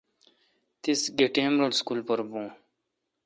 [0.81, 2.45] تیس گہ ٹیم رل اسکول پر بون؟